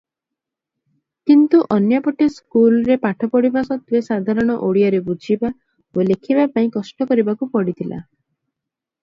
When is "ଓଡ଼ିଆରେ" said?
4.69-5.03